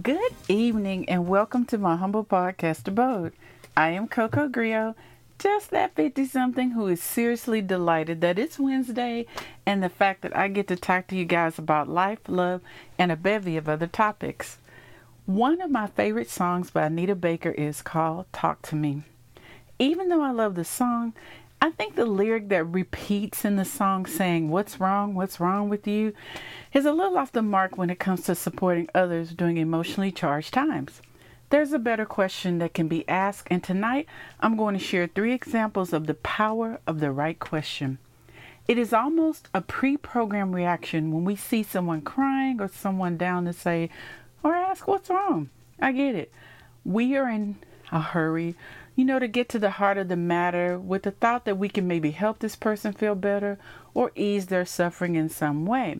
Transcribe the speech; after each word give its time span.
Good 0.00 0.32
evening 0.48 1.06
and 1.06 1.28
welcome 1.28 1.66
to 1.66 1.76
my 1.76 1.96
humble 1.96 2.24
podcast 2.24 2.88
abode. 2.88 3.34
I 3.76 3.90
am 3.90 4.08
Coco 4.08 4.48
Griot, 4.48 4.94
just 5.38 5.68
that 5.68 5.94
50 5.94 6.24
something 6.24 6.70
who 6.70 6.86
is 6.86 7.02
seriously 7.02 7.60
delighted 7.60 8.22
that 8.22 8.38
it's 8.38 8.58
Wednesday 8.58 9.26
and 9.66 9.82
the 9.82 9.90
fact 9.90 10.22
that 10.22 10.34
I 10.34 10.48
get 10.48 10.66
to 10.68 10.76
talk 10.76 11.08
to 11.08 11.16
you 11.16 11.26
guys 11.26 11.58
about 11.58 11.90
life, 11.90 12.20
love, 12.26 12.62
and 12.98 13.12
a 13.12 13.16
bevy 13.16 13.58
of 13.58 13.68
other 13.68 13.86
topics. 13.86 14.56
One 15.26 15.60
of 15.60 15.70
my 15.70 15.88
favorite 15.88 16.30
songs 16.30 16.70
by 16.70 16.86
Anita 16.86 17.14
Baker 17.14 17.50
is 17.50 17.82
called 17.82 18.32
Talk 18.32 18.62
to 18.62 18.76
Me. 18.76 19.02
Even 19.78 20.08
though 20.08 20.22
I 20.22 20.30
love 20.30 20.54
the 20.54 20.64
song, 20.64 21.12
I 21.62 21.70
think 21.70 21.94
the 21.94 22.06
lyric 22.06 22.48
that 22.48 22.64
repeats 22.64 23.44
in 23.44 23.54
the 23.54 23.64
song 23.64 24.04
saying, 24.04 24.48
What's 24.48 24.80
wrong? 24.80 25.14
What's 25.14 25.38
wrong 25.38 25.68
with 25.68 25.86
you? 25.86 26.12
is 26.72 26.84
a 26.84 26.92
little 26.92 27.16
off 27.16 27.30
the 27.30 27.40
mark 27.40 27.78
when 27.78 27.88
it 27.88 28.00
comes 28.00 28.24
to 28.24 28.34
supporting 28.34 28.88
others 28.96 29.30
during 29.30 29.58
emotionally 29.58 30.10
charged 30.10 30.52
times. 30.52 31.00
There's 31.50 31.72
a 31.72 31.78
better 31.78 32.04
question 32.04 32.58
that 32.58 32.74
can 32.74 32.88
be 32.88 33.08
asked, 33.08 33.46
and 33.48 33.62
tonight 33.62 34.08
I'm 34.40 34.56
going 34.56 34.76
to 34.76 34.84
share 34.84 35.06
three 35.06 35.32
examples 35.32 35.92
of 35.92 36.08
the 36.08 36.14
power 36.14 36.80
of 36.84 36.98
the 36.98 37.12
right 37.12 37.38
question. 37.38 37.98
It 38.66 38.76
is 38.76 38.92
almost 38.92 39.48
a 39.54 39.60
pre 39.60 39.96
programmed 39.96 40.54
reaction 40.54 41.12
when 41.12 41.24
we 41.24 41.36
see 41.36 41.62
someone 41.62 42.00
crying 42.00 42.60
or 42.60 42.66
someone 42.66 43.16
down 43.16 43.44
to 43.44 43.52
say, 43.52 43.88
or 44.42 44.52
ask, 44.52 44.88
What's 44.88 45.10
wrong? 45.10 45.48
I 45.78 45.92
get 45.92 46.16
it. 46.16 46.32
We 46.84 47.16
are 47.16 47.28
in 47.30 47.58
a 47.92 48.00
hurry 48.00 48.56
you 48.94 49.04
know, 49.04 49.18
to 49.18 49.28
get 49.28 49.48
to 49.48 49.58
the 49.58 49.70
heart 49.70 49.96
of 49.96 50.08
the 50.08 50.16
matter 50.16 50.78
with 50.78 51.04
the 51.04 51.10
thought 51.10 51.44
that 51.44 51.58
we 51.58 51.68
can 51.68 51.88
maybe 51.88 52.10
help 52.10 52.38
this 52.38 52.56
person 52.56 52.92
feel 52.92 53.14
better 53.14 53.58
or 53.94 54.12
ease 54.14 54.46
their 54.46 54.66
suffering 54.66 55.14
in 55.14 55.28
some 55.28 55.64
way. 55.64 55.98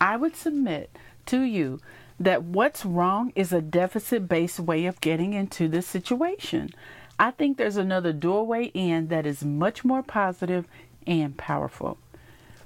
I 0.00 0.16
would 0.16 0.36
submit 0.36 0.90
to 1.26 1.42
you 1.42 1.80
that 2.18 2.42
what's 2.42 2.84
wrong 2.84 3.32
is 3.34 3.52
a 3.52 3.60
deficit 3.60 4.28
based 4.28 4.58
way 4.58 4.86
of 4.86 5.00
getting 5.00 5.34
into 5.34 5.68
this 5.68 5.86
situation. 5.86 6.70
I 7.18 7.30
think 7.30 7.56
there's 7.56 7.76
another 7.76 8.12
doorway 8.12 8.66
in 8.74 9.08
that 9.08 9.26
is 9.26 9.44
much 9.44 9.84
more 9.84 10.02
positive 10.02 10.66
and 11.06 11.36
powerful. 11.36 11.98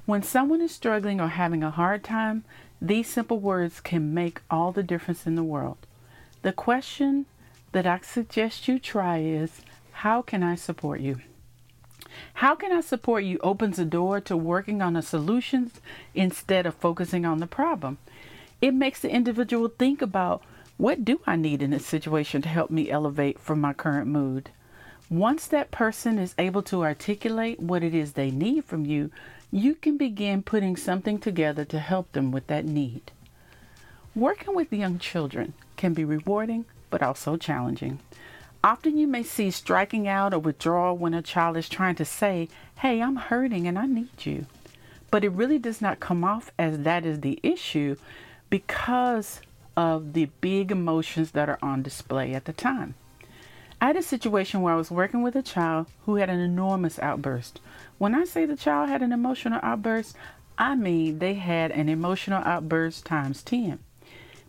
When 0.06 0.22
someone 0.22 0.60
is 0.60 0.72
struggling 0.72 1.20
or 1.20 1.28
having 1.28 1.62
a 1.62 1.70
hard 1.70 2.04
time, 2.04 2.44
these 2.80 3.08
simple 3.08 3.40
words 3.40 3.80
can 3.80 4.14
make 4.14 4.40
all 4.50 4.70
the 4.70 4.82
difference 4.82 5.26
in 5.26 5.34
the 5.34 5.42
world. 5.42 5.78
The 6.42 6.52
question 6.52 7.26
that 7.72 7.86
I 7.86 8.00
suggest 8.00 8.68
you 8.68 8.78
try 8.78 9.18
is 9.18 9.60
how 9.92 10.22
can 10.22 10.42
I 10.42 10.54
support 10.54 11.00
you? 11.00 11.20
How 12.34 12.54
can 12.54 12.72
I 12.72 12.80
support 12.80 13.24
you 13.24 13.38
opens 13.42 13.76
the 13.76 13.84
door 13.84 14.20
to 14.22 14.36
working 14.36 14.80
on 14.80 14.94
the 14.94 15.02
solutions 15.02 15.80
instead 16.14 16.66
of 16.66 16.74
focusing 16.74 17.24
on 17.24 17.38
the 17.38 17.46
problem. 17.46 17.98
It 18.60 18.74
makes 18.74 19.00
the 19.00 19.10
individual 19.10 19.68
think 19.68 20.02
about 20.02 20.42
what 20.76 21.04
do 21.04 21.20
I 21.26 21.36
need 21.36 21.62
in 21.62 21.70
this 21.70 21.86
situation 21.86 22.42
to 22.42 22.48
help 22.48 22.70
me 22.70 22.90
elevate 22.90 23.38
from 23.38 23.60
my 23.60 23.72
current 23.72 24.06
mood. 24.06 24.50
Once 25.10 25.46
that 25.46 25.70
person 25.70 26.18
is 26.18 26.34
able 26.38 26.62
to 26.62 26.82
articulate 26.82 27.60
what 27.60 27.82
it 27.82 27.94
is 27.94 28.12
they 28.12 28.30
need 28.30 28.64
from 28.64 28.84
you, 28.84 29.10
you 29.50 29.74
can 29.74 29.96
begin 29.96 30.42
putting 30.42 30.76
something 30.76 31.18
together 31.18 31.64
to 31.64 31.78
help 31.78 32.12
them 32.12 32.30
with 32.30 32.46
that 32.48 32.64
need. 32.64 33.10
Working 34.14 34.54
with 34.54 34.72
young 34.72 34.98
children 34.98 35.54
can 35.76 35.94
be 35.94 36.04
rewarding, 36.04 36.66
but 36.90 37.02
also 37.02 37.36
challenging. 37.36 37.98
Often 38.64 38.98
you 38.98 39.06
may 39.06 39.22
see 39.22 39.50
striking 39.50 40.08
out 40.08 40.34
or 40.34 40.40
withdrawal 40.40 40.96
when 40.96 41.14
a 41.14 41.22
child 41.22 41.56
is 41.56 41.68
trying 41.68 41.94
to 41.96 42.04
say, 42.04 42.48
Hey, 42.78 43.00
I'm 43.00 43.16
hurting 43.16 43.68
and 43.68 43.78
I 43.78 43.86
need 43.86 44.26
you. 44.26 44.46
But 45.10 45.24
it 45.24 45.30
really 45.30 45.58
does 45.58 45.80
not 45.80 46.00
come 46.00 46.24
off 46.24 46.50
as 46.58 46.80
that 46.80 47.06
is 47.06 47.20
the 47.20 47.38
issue 47.42 47.96
because 48.50 49.40
of 49.76 50.12
the 50.12 50.26
big 50.40 50.72
emotions 50.72 51.30
that 51.30 51.48
are 51.48 51.58
on 51.62 51.82
display 51.82 52.34
at 52.34 52.46
the 52.46 52.52
time. 52.52 52.94
I 53.80 53.86
had 53.86 53.96
a 53.96 54.02
situation 54.02 54.60
where 54.60 54.74
I 54.74 54.76
was 54.76 54.90
working 54.90 55.22
with 55.22 55.36
a 55.36 55.42
child 55.42 55.86
who 56.04 56.16
had 56.16 56.28
an 56.28 56.40
enormous 56.40 56.98
outburst. 56.98 57.60
When 57.96 58.12
I 58.12 58.24
say 58.24 58.44
the 58.44 58.56
child 58.56 58.88
had 58.88 59.02
an 59.02 59.12
emotional 59.12 59.60
outburst, 59.62 60.16
I 60.58 60.74
mean 60.74 61.20
they 61.20 61.34
had 61.34 61.70
an 61.70 61.88
emotional 61.88 62.42
outburst 62.44 63.06
times 63.06 63.42
10 63.44 63.78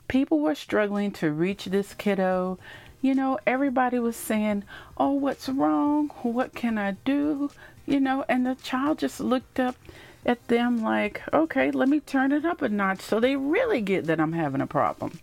people 0.10 0.40
were 0.40 0.56
struggling 0.56 1.12
to 1.12 1.32
reach 1.32 1.66
this 1.66 1.94
kiddo. 1.94 2.60
You 3.02 3.16
know, 3.16 3.40
everybody 3.48 3.98
was 4.00 4.18
saying, 4.18 4.66
Oh, 4.98 5.12
what's 5.12 5.48
wrong? 5.48 6.10
What 6.24 6.54
can 6.54 6.78
I 6.78 6.98
do? 7.06 7.50
You 7.86 8.02
know, 8.02 8.26
and 8.28 8.46
the 8.46 8.56
child 8.56 9.00
just 9.00 9.22
looked 9.22 9.58
up 9.58 9.78
at 10.26 10.50
them 10.50 10.84
like, 10.84 11.22
Okay, 11.34 11.72
let 11.72 11.88
me 11.88 12.02
turn 12.02 12.34
it 12.34 12.44
up 12.44 12.62
a 12.62 12.68
notch 12.68 13.00
so 13.00 13.22
they 13.22 13.38
really 13.38 13.80
get 13.80 14.06
that 14.08 14.20
I'm 14.20 14.34
having 14.34 14.60
a 14.60 14.68
problem. 14.68 15.20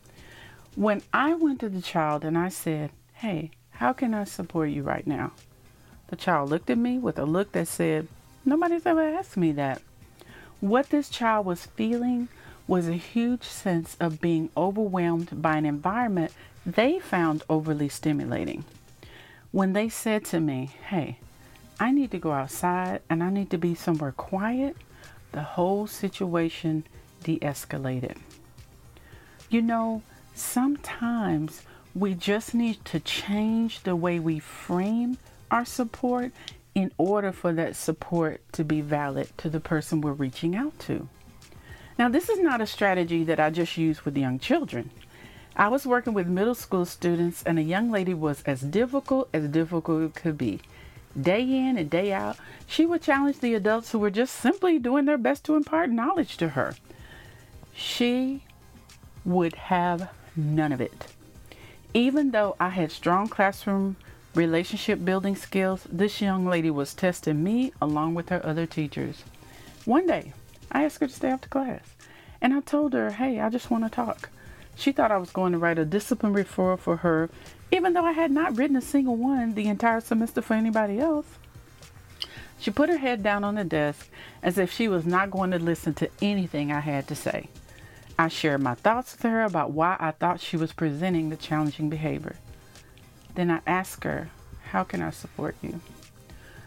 When 0.74 1.02
I 1.12 1.34
went 1.34 1.60
to 1.60 1.68
the 1.68 1.82
child 1.82 2.24
and 2.24 2.38
I 2.38 2.48
said, 2.48 2.90
Hey, 3.12 3.50
how 3.72 3.92
can 3.92 4.14
I 4.14 4.24
support 4.24 4.70
you 4.70 4.82
right 4.82 5.06
now? 5.06 5.32
The 6.08 6.16
child 6.16 6.48
looked 6.48 6.70
at 6.70 6.78
me 6.78 6.98
with 6.98 7.18
a 7.18 7.26
look 7.26 7.52
that 7.52 7.68
said, 7.68 8.08
Nobody's 8.44 8.86
ever 8.86 9.02
asked 9.02 9.36
me 9.36 9.52
that. 9.52 9.82
What 10.60 10.88
this 10.88 11.10
child 11.10 11.44
was 11.44 11.66
feeling 11.66 12.28
was 12.66 12.88
a 12.88 12.94
huge 12.94 13.44
sense 13.44 13.96
of 14.00 14.20
being 14.20 14.50
overwhelmed 14.56 15.42
by 15.42 15.56
an 15.56 15.66
environment 15.66 16.32
they 16.64 16.98
found 16.98 17.44
overly 17.48 17.88
stimulating. 17.88 18.64
When 19.52 19.72
they 19.72 19.88
said 19.88 20.24
to 20.26 20.40
me, 20.40 20.70
Hey, 20.88 21.20
I 21.78 21.92
need 21.92 22.10
to 22.10 22.18
go 22.18 22.32
outside 22.32 23.02
and 23.08 23.22
I 23.22 23.30
need 23.30 23.50
to 23.50 23.58
be 23.58 23.74
somewhere 23.74 24.12
quiet, 24.12 24.76
the 25.32 25.42
whole 25.42 25.86
situation 25.86 26.84
de 27.22 27.38
escalated. 27.38 28.16
You 29.48 29.62
know, 29.62 30.02
sometimes 30.34 31.62
we 31.94 32.14
just 32.14 32.54
need 32.54 32.84
to 32.86 33.00
change 33.00 33.82
the 33.82 33.94
way 33.94 34.18
we 34.18 34.38
frame 34.38 35.18
our 35.50 35.64
support 35.64 36.32
in 36.74 36.92
order 36.98 37.32
for 37.32 37.52
that 37.52 37.76
support 37.76 38.40
to 38.52 38.64
be 38.64 38.80
valid 38.80 39.28
to 39.38 39.48
the 39.48 39.60
person 39.60 40.00
we're 40.00 40.12
reaching 40.12 40.56
out 40.56 40.78
to. 40.80 41.08
Now, 41.98 42.08
this 42.10 42.28
is 42.28 42.38
not 42.40 42.60
a 42.60 42.66
strategy 42.66 43.24
that 43.24 43.40
I 43.40 43.50
just 43.50 43.78
use 43.78 44.04
with 44.04 44.18
young 44.18 44.38
children. 44.38 44.90
I 45.56 45.68
was 45.68 45.86
working 45.86 46.12
with 46.12 46.26
middle 46.26 46.54
school 46.54 46.84
students, 46.84 47.42
and 47.44 47.58
a 47.58 47.62
young 47.62 47.90
lady 47.90 48.12
was 48.12 48.42
as 48.42 48.60
difficult 48.60 49.30
as 49.32 49.48
difficult 49.48 50.14
could 50.14 50.36
be. 50.36 50.60
Day 51.18 51.40
in 51.40 51.78
and 51.78 51.88
day 51.88 52.12
out, 52.12 52.36
she 52.66 52.84
would 52.84 53.00
challenge 53.00 53.40
the 53.40 53.54
adults 53.54 53.92
who 53.92 53.98
were 53.98 54.10
just 54.10 54.34
simply 54.34 54.78
doing 54.78 55.06
their 55.06 55.16
best 55.16 55.44
to 55.46 55.56
impart 55.56 55.88
knowledge 55.88 56.36
to 56.36 56.50
her. 56.50 56.74
She 57.74 58.42
would 59.24 59.54
have 59.54 60.10
none 60.36 60.72
of 60.72 60.82
it. 60.82 61.06
Even 61.94 62.32
though 62.32 62.56
I 62.60 62.68
had 62.68 62.92
strong 62.92 63.28
classroom 63.28 63.96
relationship 64.34 65.02
building 65.02 65.34
skills, 65.34 65.86
this 65.90 66.20
young 66.20 66.44
lady 66.44 66.70
was 66.70 66.92
testing 66.92 67.42
me 67.42 67.72
along 67.80 68.14
with 68.14 68.28
her 68.28 68.44
other 68.44 68.66
teachers. 68.66 69.24
One 69.86 70.06
day, 70.06 70.34
I 70.70 70.84
asked 70.84 71.00
her 71.00 71.06
to 71.06 71.12
stay 71.12 71.28
after 71.28 71.48
class. 71.48 71.94
And 72.40 72.52
I 72.52 72.60
told 72.60 72.92
her, 72.92 73.10
hey, 73.12 73.40
I 73.40 73.48
just 73.48 73.70
want 73.70 73.84
to 73.84 73.90
talk. 73.90 74.30
She 74.74 74.92
thought 74.92 75.10
I 75.10 75.16
was 75.16 75.30
going 75.30 75.52
to 75.52 75.58
write 75.58 75.78
a 75.78 75.84
discipline 75.84 76.34
referral 76.34 76.78
for 76.78 76.98
her, 76.98 77.30
even 77.72 77.94
though 77.94 78.04
I 78.04 78.12
had 78.12 78.30
not 78.30 78.56
written 78.56 78.76
a 78.76 78.82
single 78.82 79.16
one 79.16 79.54
the 79.54 79.68
entire 79.68 80.00
semester 80.00 80.42
for 80.42 80.54
anybody 80.54 80.98
else. 80.98 81.26
She 82.58 82.70
put 82.70 82.88
her 82.88 82.98
head 82.98 83.22
down 83.22 83.44
on 83.44 83.54
the 83.54 83.64
desk 83.64 84.08
as 84.42 84.58
if 84.58 84.72
she 84.72 84.88
was 84.88 85.06
not 85.06 85.30
going 85.30 85.50
to 85.50 85.58
listen 85.58 85.94
to 85.94 86.10
anything 86.20 86.70
I 86.70 86.80
had 86.80 87.08
to 87.08 87.14
say. 87.14 87.48
I 88.18 88.28
shared 88.28 88.62
my 88.62 88.74
thoughts 88.74 89.12
with 89.12 89.22
her 89.22 89.42
about 89.42 89.72
why 89.72 89.96
I 89.98 90.10
thought 90.10 90.40
she 90.40 90.56
was 90.56 90.72
presenting 90.72 91.28
the 91.28 91.36
challenging 91.36 91.90
behavior. 91.90 92.36
Then 93.34 93.50
I 93.50 93.60
asked 93.66 94.04
her, 94.04 94.30
How 94.70 94.84
can 94.84 95.02
I 95.02 95.10
support 95.10 95.56
you? 95.62 95.80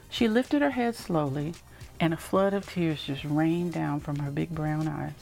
She 0.10 0.28
lifted 0.28 0.62
her 0.62 0.72
head 0.72 0.96
slowly 0.96 1.54
and 2.00 2.14
a 2.14 2.18
flood 2.18 2.54
of 2.54 2.70
tears 2.70 3.04
just 3.04 3.24
rained 3.24 3.74
down 3.74 4.00
from 4.00 4.20
her 4.20 4.32
big 4.32 4.50
brown 4.50 4.88
eyes. 4.88 5.14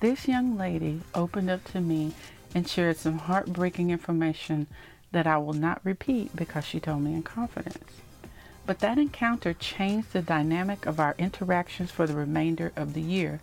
This 0.00 0.28
young 0.28 0.56
lady 0.56 1.00
opened 1.14 1.50
up 1.50 1.64
to 1.72 1.80
me 1.80 2.12
and 2.54 2.68
shared 2.68 2.96
some 2.96 3.18
heartbreaking 3.18 3.90
information 3.90 4.66
that 5.12 5.26
I 5.26 5.38
will 5.38 5.54
not 5.54 5.80
repeat 5.84 6.34
because 6.36 6.64
she 6.64 6.80
told 6.80 7.02
me 7.02 7.14
in 7.14 7.22
confidence. 7.22 8.00
But 8.66 8.78
that 8.80 8.98
encounter 8.98 9.52
changed 9.52 10.12
the 10.12 10.22
dynamic 10.22 10.86
of 10.86 10.98
our 10.98 11.14
interactions 11.18 11.90
for 11.90 12.06
the 12.06 12.14
remainder 12.14 12.72
of 12.76 12.94
the 12.94 13.00
year. 13.00 13.40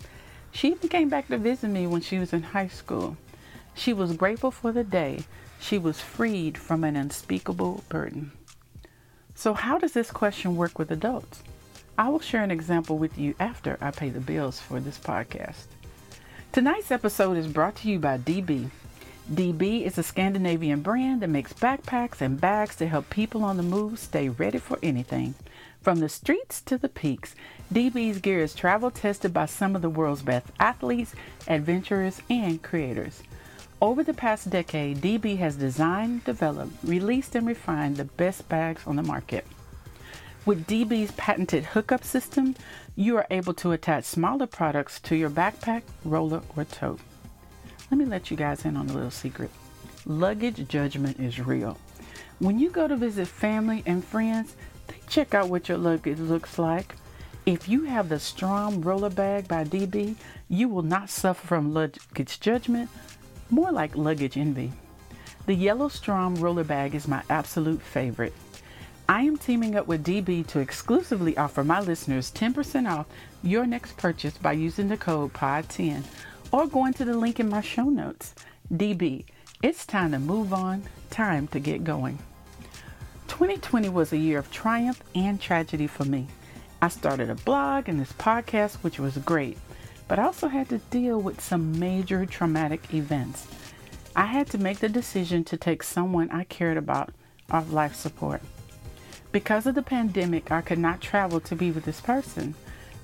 She 0.52 0.70
even 0.70 0.90
came 0.90 1.10
back 1.10 1.28
to 1.28 1.38
visit 1.38 1.70
me 1.70 1.88
when 1.88 2.02
she 2.02 2.20
was 2.20 2.34
in 2.34 2.44
high 2.44 2.68
school. 2.68 3.18
She 3.74 3.94
was 3.94 4.18
grateful 4.18 4.52
for 4.52 4.72
the 4.72 4.84
day 4.84 5.26
she 5.60 5.78
was 5.78 6.02
freed 6.02 6.58
from 6.58 6.84
an 6.84 6.96
unspeakable 6.96 7.84
burden. 7.88 8.32
So, 9.36 9.54
how 9.54 9.78
does 9.78 9.94
this 9.94 10.12
question 10.12 10.56
work 10.56 10.78
with 10.78 10.92
adults? 10.92 11.44
I 11.98 12.10
will 12.10 12.20
share 12.20 12.44
an 12.44 12.52
example 12.52 12.98
with 12.98 13.18
you 13.18 13.36
after 13.40 13.78
I 13.82 13.92
pay 13.92 14.10
the 14.10 14.20
bills 14.20 14.60
for 14.60 14.80
this 14.80 14.98
podcast. 14.98 15.66
Tonight's 16.52 16.92
episode 16.92 17.38
is 17.38 17.48
brought 17.48 17.76
to 17.78 17.90
you 17.90 18.00
by 18.00 18.18
DB. 18.18 18.70
DB 19.32 19.86
is 19.86 19.98
a 19.98 20.04
Scandinavian 20.04 20.82
brand 20.82 21.22
that 21.22 21.30
makes 21.30 21.54
backpacks 21.54 22.22
and 22.22 22.42
bags 22.42 22.76
to 22.78 22.88
help 22.88 23.10
people 23.10 23.44
on 23.44 23.58
the 23.58 23.64
move 23.64 24.00
stay 24.00 24.30
ready 24.30 24.58
for 24.58 24.80
anything. 24.82 25.36
From 25.82 26.00
the 26.00 26.10
streets 26.10 26.62
to 26.62 26.78
the 26.78 26.90
peaks, 26.90 27.36
DB's 27.74 28.20
gear 28.20 28.40
is 28.40 28.54
travel 28.54 28.92
tested 28.92 29.34
by 29.34 29.46
some 29.46 29.76
of 29.76 29.82
the 29.82 29.90
world's 29.90 30.22
best 30.22 30.48
athletes, 30.60 31.14
adventurers, 31.48 32.22
and 32.30 32.62
creators. 32.62 33.24
Over 33.82 34.04
the 34.04 34.14
past 34.14 34.50
decade, 34.50 35.02
DB 35.02 35.38
has 35.38 35.56
designed, 35.56 36.24
developed, 36.24 36.74
released, 36.84 37.36
and 37.36 37.48
refined 37.48 37.98
the 37.98 38.06
best 38.06 38.48
bags 38.48 38.84
on 38.86 38.96
the 38.96 39.04
market. 39.04 39.46
With 40.44 40.66
DB's 40.66 41.12
patented 41.12 41.66
hookup 41.66 42.04
system, 42.04 42.56
you 42.96 43.16
are 43.16 43.28
able 43.30 43.54
to 43.56 43.74
attach 43.74 44.06
smaller 44.06 44.48
products 44.48 45.00
to 45.02 45.16
your 45.16 45.30
backpack, 45.30 45.84
roller, 46.04 46.42
or 46.58 46.66
tote. 46.66 47.00
Let 47.92 48.00
me 48.00 48.06
let 48.06 48.32
you 48.32 48.38
guys 48.38 48.66
in 48.66 48.76
on 48.76 48.90
a 48.90 48.94
little 48.94 49.12
secret. 49.12 49.52
Luggage 50.08 50.68
judgment 50.68 51.20
is 51.20 51.40
real. 51.40 51.78
When 52.40 52.58
you 52.58 52.72
go 52.72 52.88
to 52.88 52.96
visit 52.96 53.28
family 53.28 53.84
and 53.86 54.04
friends, 54.04 54.56
they 54.88 54.96
check 55.08 55.36
out 55.36 55.50
what 55.50 55.70
your 55.70 55.78
luggage 55.78 56.18
looks 56.18 56.58
like. 56.58 56.96
If 57.46 57.70
you 57.70 57.84
have 57.84 58.10
the 58.10 58.20
Strom 58.20 58.82
Roller 58.82 59.12
Bag 59.12 59.48
by 59.48 59.64
DB, 59.64 60.16
you 60.50 60.70
will 60.70 60.82
not 60.82 61.12
suffer 61.12 61.46
from 61.46 61.72
luggage 61.72 62.40
judgment, 62.40 62.90
more 63.52 63.72
like 63.72 63.96
luggage 63.96 64.38
envy. 64.38 64.72
The 65.46 65.54
yellow 65.54 65.88
Strom 65.88 66.34
Roller 66.36 66.64
Bag 66.64 66.96
is 66.96 67.08
my 67.08 67.22
absolute 67.30 67.82
favorite. 67.82 68.34
I 69.12 69.24
am 69.24 69.36
teaming 69.36 69.76
up 69.76 69.88
with 69.88 70.06
DB 70.06 70.48
to 70.48 70.60
exclusively 70.60 71.36
offer 71.36 71.66
my 71.66 71.82
listeners 71.82 72.32
10% 72.32 72.90
off 72.90 73.08
your 73.44 73.66
next 73.66 73.98
purchase 73.98 74.38
by 74.38 74.54
using 74.54 74.88
the 74.88 74.96
code 74.96 75.34
POD10 75.34 76.04
or 76.54 76.66
going 76.66 76.94
to 76.94 77.04
the 77.04 77.18
link 77.18 77.38
in 77.38 77.50
my 77.50 77.60
show 77.60 77.90
notes. 77.90 78.34
DB, 78.74 79.26
it's 79.62 79.86
time 79.86 80.14
to 80.14 80.20
move 80.20 80.54
on, 80.54 80.84
time 81.10 81.48
to 81.48 81.60
get 81.60 81.84
going. 81.84 82.20
2020 83.28 83.90
was 83.90 84.14
a 84.14 84.18
year 84.18 84.40
of 84.40 84.50
triumph 84.50 85.04
and 85.14 85.42
tragedy 85.42 85.88
for 85.88 86.06
me. 86.06 86.28
I 86.82 86.88
started 86.88 87.30
a 87.30 87.36
blog 87.36 87.90
and 87.90 88.00
this 88.00 88.14
podcast, 88.14 88.76
which 88.76 88.98
was 88.98 89.18
great, 89.18 89.58
but 90.08 90.20
I 90.20 90.24
also 90.24 90.48
had 90.48 90.70
to 90.70 90.78
deal 90.78 91.20
with 91.20 91.42
some 91.42 91.78
major 91.78 92.26
traumatic 92.26 92.94
events. 92.94 93.46
I 94.16 94.28
had 94.28 94.48
to 94.52 94.58
make 94.58 94.80
the 94.80 94.88
decision 94.88 95.44
to 95.44 95.58
take 95.58 95.84
someone 95.84 96.32
I 96.32 96.46
cared 96.46 96.78
about 96.78 97.14
off 97.50 97.74
life 97.74 97.94
support. 97.94 98.42
Because 99.32 99.66
of 99.66 99.76
the 99.76 99.82
pandemic, 99.82 100.52
I 100.52 100.62
could 100.62 100.78
not 100.78 101.00
travel 101.00 101.40
to 101.42 101.56
be 101.56 101.72
with 101.72 101.86
this 101.86 102.02
person. 102.02 102.54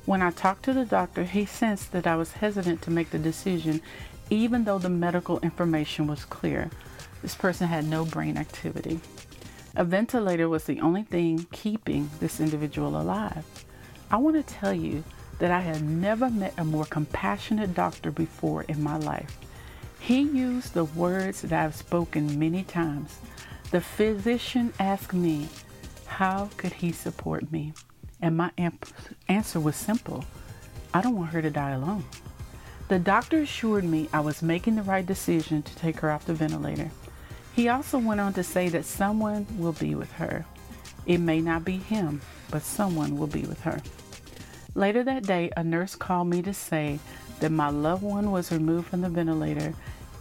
When 0.06 0.22
I 0.22 0.32
talked 0.32 0.64
to 0.64 0.74
the 0.74 0.86
doctor, 0.86 1.24
he 1.24 1.46
sensed 1.46 1.94
that 1.94 2.06
I 2.06 2.18
was 2.18 2.34
hesitant 2.34 2.82
to 2.82 2.92
make 2.92 3.12
the 3.12 3.20
decision, 3.20 3.82
even 4.30 4.66
though 4.66 4.78
the 4.78 4.90
medical 4.90 5.40
information 5.40 6.06
was 6.06 6.26
clear. 6.26 6.70
This 7.22 7.36
person 7.36 7.68
had 7.68 7.86
no 7.86 8.04
brain 8.04 8.38
activity. 8.38 9.00
A 9.76 9.86
ventilator 9.86 10.50
was 10.50 10.66
the 10.66 10.82
only 10.82 11.04
thing 11.04 11.48
keeping 11.52 12.10
this 12.20 12.40
individual 12.40 13.00
alive. 13.00 13.46
I 14.12 14.18
want 14.18 14.36
to 14.36 14.54
tell 14.54 14.74
you 14.74 15.04
that 15.40 15.52
I 15.52 15.62
have 15.62 15.82
never 15.82 16.30
met 16.30 16.54
a 16.58 16.66
more 16.66 16.86
compassionate 16.86 17.74
doctor 17.74 18.12
before 18.12 18.64
in 18.64 18.84
my 18.84 18.98
life. 18.98 19.38
He 20.00 20.22
used 20.22 20.74
the 20.74 20.86
words 20.86 21.42
that 21.42 21.54
I've 21.54 21.76
spoken 21.76 22.38
many 22.40 22.64
times. 22.64 23.18
The 23.72 23.82
physician 23.82 24.74
asked 24.80 25.14
me, 25.14 25.50
how 26.08 26.50
could 26.58 26.74
he 26.74 26.92
support 26.92 27.52
me? 27.52 27.74
And 28.22 28.36
my 28.36 28.52
answer 29.28 29.60
was 29.60 29.76
simple 29.76 30.26
I 30.94 31.02
don't 31.02 31.16
want 31.16 31.32
her 31.32 31.42
to 31.42 31.50
die 31.50 31.72
alone. 31.72 32.06
The 32.88 32.98
doctor 32.98 33.40
assured 33.40 33.84
me 33.84 34.10
I 34.14 34.22
was 34.22 34.42
making 34.42 34.76
the 34.76 34.82
right 34.82 35.06
decision 35.06 35.62
to 35.62 35.76
take 35.76 36.00
her 36.00 36.10
off 36.10 36.26
the 36.26 36.34
ventilator. 36.34 36.90
He 37.54 37.70
also 37.70 38.00
went 38.00 38.22
on 38.22 38.34
to 38.34 38.44
say 38.44 38.70
that 38.70 38.86
someone 38.86 39.46
will 39.58 39.74
be 39.74 39.94
with 39.94 40.12
her. 40.14 40.46
It 41.06 41.20
may 41.20 41.42
not 41.42 41.66
be 41.66 41.78
him, 41.78 42.22
but 42.50 42.62
someone 42.62 43.18
will 43.18 43.28
be 43.28 43.42
with 43.42 43.62
her. 43.62 43.82
Later 44.76 45.04
that 45.04 45.24
day, 45.24 45.52
a 45.58 45.64
nurse 45.64 45.96
called 45.96 46.28
me 46.28 46.42
to 46.44 46.54
say 46.54 47.00
that 47.40 47.52
my 47.52 47.70
loved 47.70 48.04
one 48.04 48.32
was 48.32 48.52
removed 48.52 48.88
from 48.88 49.02
the 49.02 49.10
ventilator 49.10 49.74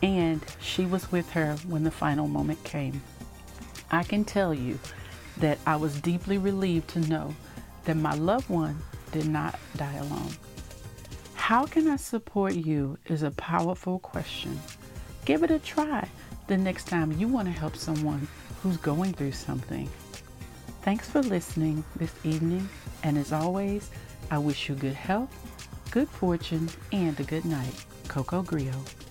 and 0.03 0.45
she 0.61 0.85
was 0.87 1.11
with 1.13 1.31
her 1.31 1.57
when 1.67 1.85
the 1.85 1.91
final 1.91 2.27
moment 2.27 2.63
came. 2.65 3.03
I 3.91 4.03
can 4.03 4.25
tell 4.25 4.53
you 4.53 4.79
that 5.39 5.59
I 5.67 5.77
was 5.77 6.01
deeply 6.01 6.39
relieved 6.39 6.89
to 6.91 7.01
know 7.01 7.35
that 7.85 7.97
my 7.97 8.15
loved 8.15 8.49
one 8.49 8.79
did 9.13 9.29
not 9.29 9.59
die 9.77 9.95
alone. 9.95 10.31
How 11.35 11.65
can 11.65 11.89
I 11.89 11.97
support 11.97 12.55
you 12.55 12.99
is 13.07 13.23
a 13.23 13.31
powerful 13.31 13.99
question. 14.01 14.59
Give 15.25 15.43
it 15.43 15.51
a 15.51 15.59
try 15.59 16.09
the 16.47 16.57
next 16.57 16.89
time 16.89 17.13
you 17.13 17.29
want 17.29 17.47
to 17.47 17.53
help 17.53 17.77
someone 17.77 18.27
who's 18.63 18.77
going 18.79 19.13
through 19.13 19.33
something. 19.33 19.89
Thanks 20.83 21.09
for 21.09 21.23
listening 21.23 21.85
this 21.97 22.15
evening, 22.25 22.69
and 23.03 23.19
as 23.19 23.33
always, 23.33 23.91
I 24.31 24.39
wish 24.39 24.69
you 24.69 24.75
good 24.75 24.95
health, 24.95 25.31
good 25.91 26.09
fortune, 26.09 26.69
and 26.93 27.19
a 27.19 27.25
good 27.25 27.45
night. 27.45 27.85
Coco 28.09 28.43
Griot 28.43 28.75
out. 28.75 29.06